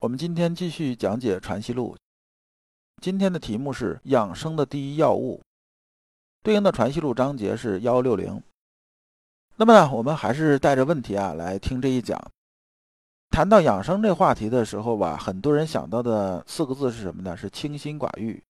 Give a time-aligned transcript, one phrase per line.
[0.00, 1.96] 我们今天继续讲解《传习录》，
[3.00, 5.40] 今天的题目是养生的第一要务，
[6.42, 8.42] 对应的《传习录》章节是幺六零。
[9.56, 12.22] 那么呢，我们还是带着问题啊来听这一讲。
[13.30, 17.34] 谈到养生这话题的时候吧，很多人想到的四个字是什么呢？
[17.34, 18.42] 是清心寡欲。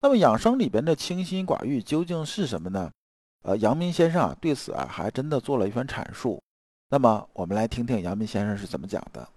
[0.00, 2.90] 那么养生里边的清心寡欲究竟是什么呢？
[3.42, 6.42] 呃，阳明先生啊对此啊还真的做了一番阐述。
[6.88, 9.28] 那么我们来听听阳明先生是怎么讲的。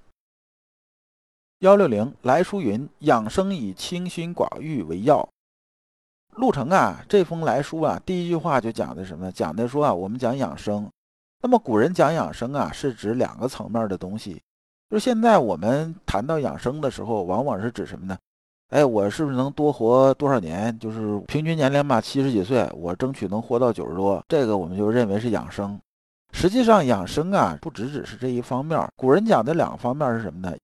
[1.62, 5.28] 幺六零来书云：养生以清心寡欲为要。
[6.36, 9.32] 陆程啊，这封来书啊，第一句话就讲的什么？
[9.32, 10.88] 讲的说啊，我们讲养生。
[11.42, 14.40] 那么古人讲养生啊，是指两个层面的东西。
[14.92, 18.16] 就现在我们谈到养生的时候，往往是指什么呢？
[18.70, 20.78] 哎，我是不是能多活多少年？
[20.78, 25.80] 就是平均年龄吧，七十几岁，我争取能活到九十多，这个我们就认为是养生。
[26.34, 28.80] 实际上养生啊，不只只是这一方面。
[28.96, 30.56] 古人讲的两个方面是什么呢？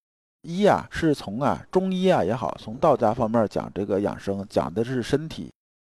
[0.44, 5.52] 一啊，是从啊中医啊也好，从道家方面讲这个养生，讲的是身体，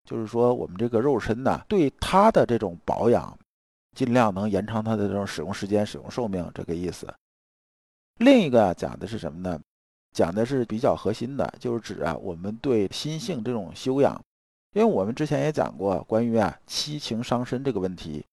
[0.06, 3.38] 就是说我们这个肉身呢，对它的这种保养，
[3.94, 7.14] 尽量能延长它的这种使用时间、使用寿命，这个意思。
[8.20, 9.60] 另一个讲的是什么呢？
[10.14, 14.20] 讲的是比较核心的，就是指啊我们对心性这种修养，
[14.74, 18.26] 因为我们之前也讲过关于啊七情伤身这个问题，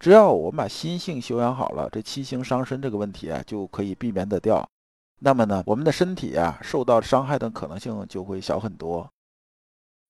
[0.00, 4.66] 只要我们把心性修养好了，这七情伤身这个问题啊就可以避免得掉。
[5.20, 9.08] 那么呢，我们的身体啊受到伤害的可能性就会小很多。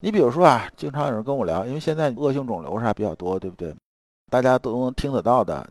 [0.00, 3.74] 你比如说啊，经常有人跟我聊，因为现在恶性肿瘤啥比较多，对不对？
[4.30, 5.68] 大家都能听得到的，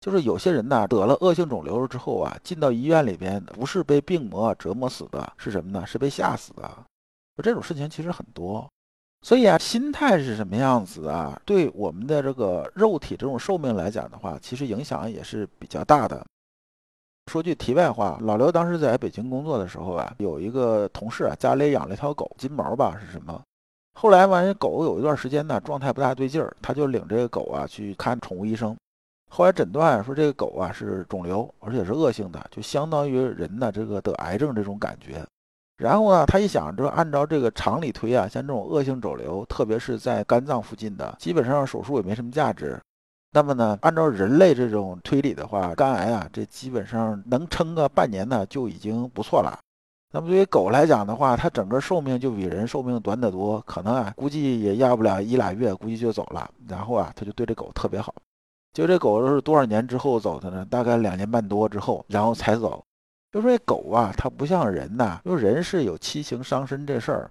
[0.00, 5.86] 就是有些人呢得了恶性肿瘤之后啊，进到医院里边，不是被病魔折磨死的，是什么呢？
[5.86, 6.70] 是被吓死的。
[7.42, 8.68] 这种事情其实很多。
[9.22, 16.24] 所以啊，心态是什么样子啊，对我们的这个肉体这种寿命来讲的话，其实影响也是比较大的。
[17.28, 23.40] 说句题外话，老刘当时在北京工作的时候啊，有一个同事啊，家里养了一条狗，金毛吧是什么？
[24.00, 28.74] 后来完，狗有一段时间呢，状态不大对劲儿，他就领这个狗啊去看宠物医生。
[29.30, 35.22] 后来诊断说这个狗啊是肿瘤，而且是恶性的，就相当于人呢这个得癌症这种感觉。
[35.76, 42.80] 然后呢，他一想，这按照这个常理推啊，像这种恶性肿瘤，特别是在肝脏附近的，基本上手术也没什么价值。
[43.38, 49.56] 那么呢，按照人类这种推理的话，肝癌啊，这基本上能撑个半年呢，就已经不错了。
[50.10, 56.50] 那么对于狗来讲的话，它整个寿命就比人寿命短得多，可能啊，估计也要不了一俩月，估计就走了。
[56.66, 58.12] 然后啊，他就对这狗特别好。
[58.72, 60.66] 就这狗是多少年之后走的呢？
[60.68, 62.82] 大概两年半多之后，然后才走。
[63.30, 67.30] 就说这狗啊，它不像人呐，因为人是有七情伤身这事儿，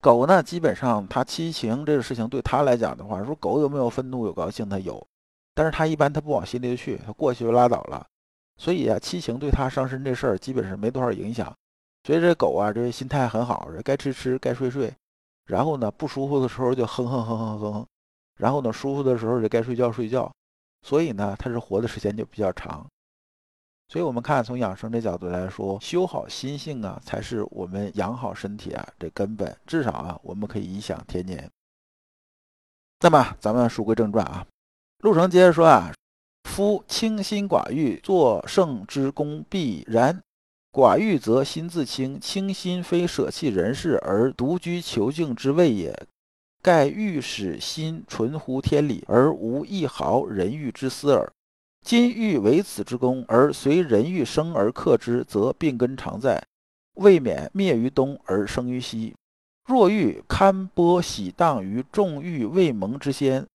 [0.00, 5.04] 狗呢，基本上它七情这个事情对它来讲的话，说狗有没有愤怒、有高兴，它有。
[5.58, 8.06] 但是他一般他不往心里去，他过去就拉倒了，
[8.58, 11.52] 所以啊，七情对他伤身这事儿基本上没多少影响。
[12.04, 14.94] 所以这狗啊，这心态很好，该吃吃，该睡睡。
[15.46, 17.86] 然后呢，不舒服的时候就哼哼哼哼哼，
[18.36, 20.32] 然后呢，舒服的时候就该睡觉睡觉。
[20.82, 22.86] 所以呢，它是活的时间就比较长。
[23.88, 29.58] 所以我们看从养生这角度来说，修好心性啊，才是我们养好身体啊这根本。
[29.66, 31.50] 至少啊，我们可以颐享天年。
[33.00, 34.46] 那么咱们书归正传啊。
[35.00, 35.92] 陆程接着说啊，
[36.42, 40.20] 夫清心寡欲，作圣之功必然。
[40.72, 45.96] 寡欲则心自清，清心非舍弃人世而独居求静之谓也。
[46.60, 51.32] 盖欲使心纯乎天理，而无一毫人欲之私耳。
[51.86, 56.44] 今欲为此之功，而随人欲生而克之，则病根常在，
[56.94, 59.14] 未免灭于东而生于西。
[59.64, 63.46] 若欲堪波喜荡于众欲未萌之先。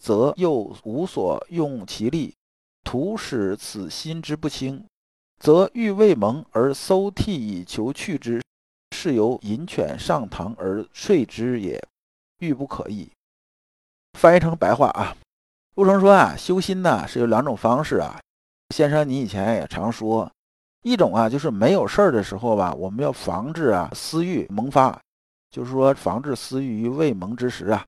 [0.00, 2.34] 则又无所用其力，
[2.82, 4.82] 徒使此心之不清，
[5.38, 8.42] 则欲未萌而搜涕以求去之，
[8.96, 11.78] 是由引犬上堂而睡之也，
[12.38, 13.10] 欲不可矣。
[14.18, 15.14] 翻译成白话啊，
[15.74, 18.18] 陆成说啊，修心呢是有两种方式啊。
[18.74, 20.30] 先生，你以前也常说，
[20.82, 24.98] 一种啊就是没有事儿的时候吧，我们要防止啊私欲萌发，
[25.50, 27.84] 就是说防止私欲于未萌之时啊。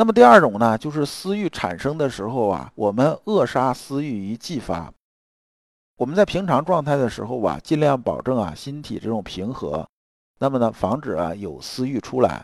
[0.00, 4.90] 那么第二种呢，就是私欲产生的时候啊，我们扼杀私欲于既发。
[5.98, 9.86] 我们在平常状态的时候吧，尽量保证啊心体这种平和，
[10.38, 12.42] 那么呢，防止啊有私欲出来。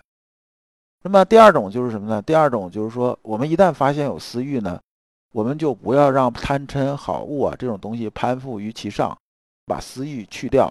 [1.03, 2.21] 那么第二种就是什么呢？
[2.21, 4.79] 第二种就是说，我们一旦发现有私欲呢，
[5.33, 9.17] 我们就不要让贪嗔好恶啊这种东西攀附于其上，
[9.65, 10.71] 把私欲去掉。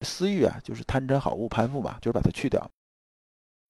[0.00, 2.66] 私欲啊，就是贪嗔好恶攀附嘛，就是把它去掉。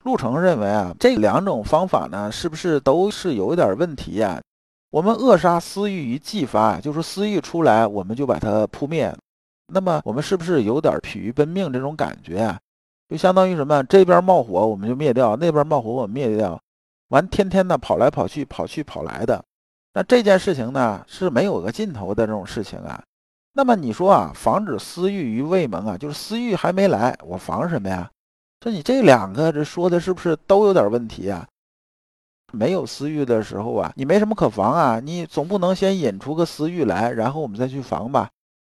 [0.04, 4.40] 陆程认为啊，这两种方法呢，是不是都是有一点问题呀？
[4.90, 9.14] 我们扼杀私欲于既发，就是私欲出来，我们就把它扑灭。
[9.72, 12.58] 那么我们是不是有点疲于奔命这种感觉啊？
[13.08, 13.82] 就相当于什么？
[13.84, 16.60] 这边冒火我们就灭掉，那边冒火我们灭掉，
[17.08, 19.42] 完天天的跑来跑去，跑去跑来的。
[19.94, 23.02] 那这件事情呢，是没有个尽头的这种事情啊。
[23.54, 28.10] 那么你说啊，防止私欲于未萌啊，就是私欲还没来，我防什么呀？
[28.62, 31.44] 说你这两个这说的是不是都有点问题啊？
[32.52, 38.30] 没有私欲的时候啊，你没什么可防啊，你总不能先引出个私欲来，然后我们再去防吧？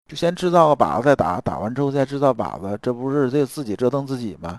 [0.06, 4.58] 就先制造个靶子再打，打完之后再制造靶子，这不是这自己折腾自己吗？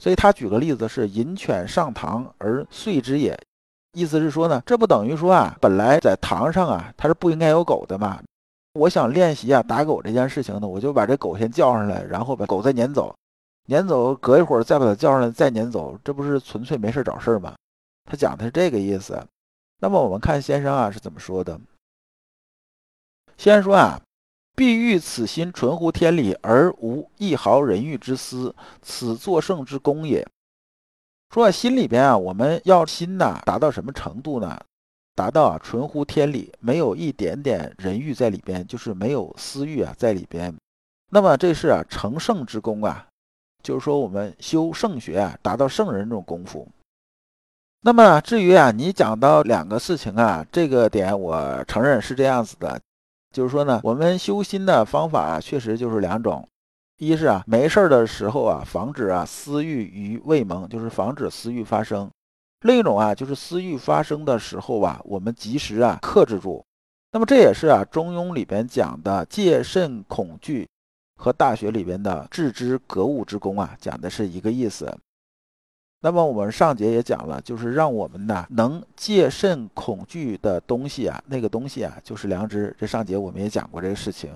[0.00, 3.38] 所以他举个例子是引犬上堂而遂之也，
[3.92, 8.18] 意思是说呢，这不等于说啊，本来在堂上啊，它是不应该有狗的嘛？
[8.72, 13.14] 我想练习啊打狗这件事情呢，我就把这狗先叫上来，然后把狗再撵走。
[13.66, 17.54] 撵走，隔一会儿再把他叫上来，再撵走，这不是纯粹没事找事儿吗？
[18.04, 19.24] 他讲的是这个意思。
[19.78, 21.60] 那么我们看先生啊是怎么说的？
[23.36, 24.00] 先生说啊，
[24.54, 30.26] 必欲此心纯乎天理，而无一毫人欲之私，此作圣之功也。
[31.32, 34.60] 说心里边啊，我们要心呐达到什么程度呢？
[35.14, 40.54] 达到啊纯乎天理，没有一点点人欲在里边，就是没有私欲啊在里边。
[41.10, 43.06] 那么这是啊成圣之功啊。
[43.62, 46.66] 就是说，我们修圣学啊，达到圣人这种功夫。
[47.82, 52.80] 那么至于啊，你讲到两个事情啊，这个点我承认是这样子的。
[53.32, 56.46] 就是说呢，我们修心的方法啊，确实就是两种：
[56.98, 62.08] 一是啊，没事儿的时候啊，防止啊私欲于未萌，就是防止私欲发生；
[62.60, 66.64] 另一种啊，就是私欲发生的时候啊，我们及时啊克制住。
[67.10, 70.68] 那么这也是啊，《中庸》里边讲的戒慎恐惧。
[71.22, 74.92] 和大学里边的致知格物之功啊，讲的是一个意思。
[76.00, 82.74] 那么我们上节也讲了，就是让我们呢能戒慎恐惧的东西啊，那个东西啊就是良知。
[82.76, 84.32] 这上节我们也讲过这个事情。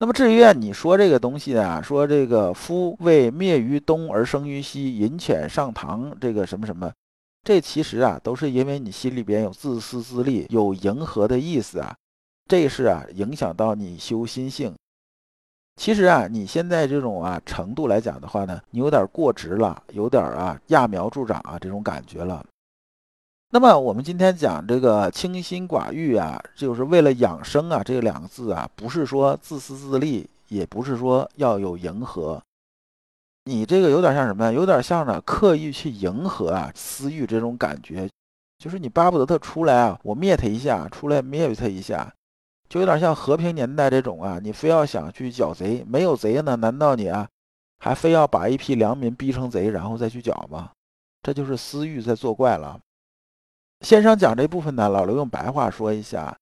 [0.00, 6.92] 那么至于啊你说这个东西啊，说这个夫为灭于东而生于西，引犬上堂，这个什么什么，
[7.44, 11.94] 这其实啊都是因为你心里边有自私自利，有迎合的意思啊，
[12.48, 14.74] 这是啊影响到你修心性。
[15.76, 22.44] 其实啊，你现在这种啊程度来讲的话呢，你有点过直了，有点啊揠苗助长啊这种感觉了。
[23.50, 32.42] 那么我们今天讲这个清心寡欲啊，就是为了养生啊，这两个字啊，不是说自私自利，也不是说要有迎合。
[33.44, 34.52] 你这个有点像什么？
[34.52, 38.08] 有点像呢刻意去迎合啊私欲这种感觉，
[38.58, 42.12] 就是你巴不得他出来啊，我灭他一下，出来灭他一下。
[42.68, 46.56] 就有点像和平年代这种啊，你非要想去剿贼，没有贼呢？
[46.56, 47.28] 难道你啊，
[47.78, 50.70] 还非要把一批良民逼成贼，然后再去剿吗？
[51.22, 52.78] 这就是私欲在作怪了。
[53.80, 56.36] 先生讲这部分呢，老刘用白话说一下。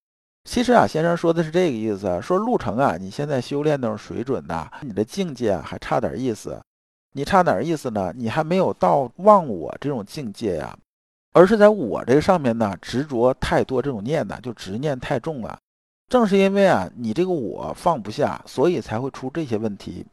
[0.45, 6.61] 其实啊，先生说的是这个意思，说路程啊，你现在修炼那种水准呐，你的境界还差点意思。
[7.13, 8.13] 你差点意思呢？
[8.17, 10.77] 你还没有到忘我这种境界呀，
[11.33, 15.59] 而是在我这上面呢，执着太多这种念呢，就执念太重了。
[16.07, 20.07] 正是因为啊，你这个我放不下，所以才会出这些问题。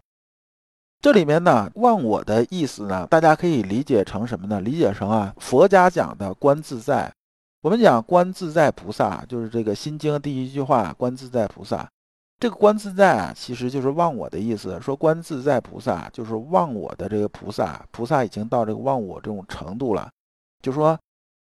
[1.01, 4.62] 这里面呢，忘我的意思呢，大家可以理解成什么呢？
[4.62, 7.12] 理解成啊，佛家讲的观自在。
[7.62, 11.88] 我们讲观自在菩萨，就是这个《心经》第一句话，观自在菩萨。
[12.39, 14.79] 这个观自在啊，其实就是忘我的意思。
[14.81, 17.86] 说观自在菩萨，就是忘我的这个菩萨。
[17.91, 20.10] 菩萨已经到这个忘我这种程度了，
[20.62, 20.98] 就说。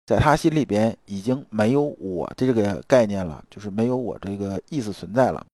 [0.09, 5.45] 在他心里边已经没有我这个概念了，就是没有我这个意思存在了。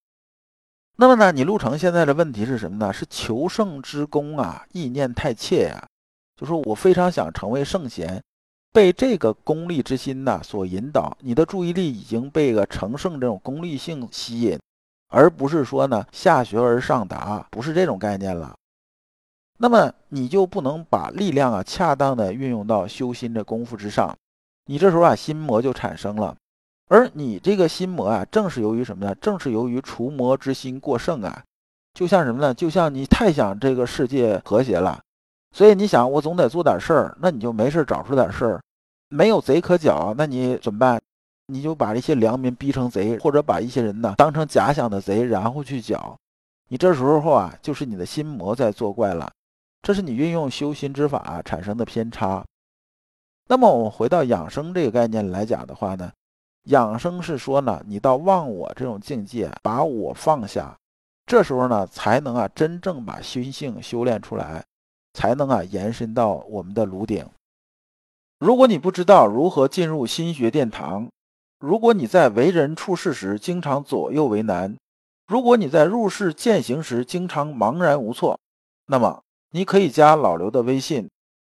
[0.96, 2.94] 那么呢，你陆程现在的问题是什么呢？
[2.94, 5.86] 是求圣之功啊，意念太切呀。
[6.38, 8.24] 就说我非常想成为圣贤，
[8.72, 14.58] 被这个功利之心呐所引导，你的注意力已经被个成圣这种功利性吸引，
[15.10, 18.56] 而不是说呢下学而上达，不是这种概念了。
[19.58, 24.16] 那么你就不能把力量啊恰当的运用到修心的功夫之上。
[24.66, 26.36] 你这时候啊，心魔就产生了，
[26.88, 29.14] 而你这个心魔啊，正是由于什么呢？
[29.22, 31.44] 正是由于除魔之心过剩啊，
[31.94, 32.54] 就像什么呢？
[32.54, 35.00] 就像你太想这个世界和谐了，
[35.52, 38.62] 所以你想我总得做点事儿，那你就没事找出点事儿，
[39.10, 41.00] 没有贼可剿，那你怎么办？
[41.48, 46.18] 你就把一些良民逼成贼，或者把一些人呢当成假想的贼，然后去剿。
[46.70, 49.32] 你这时候啊，就是你的心魔在作怪了，
[49.84, 52.44] 这是你运用修心之法产生的偏差。
[53.48, 56.12] 那么我们回到养生这个概念来讲的话呢，
[56.64, 60.76] 养生是说呢，你到忘我这种境界，把我放下，
[61.26, 64.64] 这时候呢，才能啊真正把心性修炼出来，
[65.14, 67.24] 才能啊延伸到我们的颅顶。
[68.40, 71.08] 如果你不知道如何进入心学殿堂，
[71.60, 74.76] 如果你在为人处事时经常左右为难，
[75.28, 78.40] 如果你在入世践行时经常茫然无措，
[78.88, 79.22] 那么
[79.52, 81.08] 你可以加老刘的微信。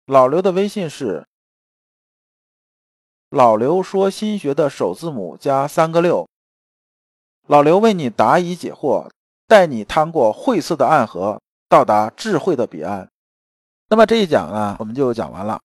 [0.08, 1.26] 老刘的微信是
[3.34, 6.30] 老刘说新学的首字母加三个六。
[7.48, 9.10] 老刘为你答疑解惑，
[9.48, 13.10] 带你趟过晦涩的暗河，到达智慧的彼岸。
[13.90, 15.60] 那么这一讲呢，我们就讲完了。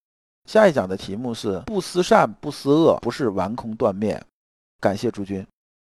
[0.46, 4.18] 下一讲的题目是不思善，不思恶，不是顽空断灭。
[4.80, 5.46] 感谢诸君。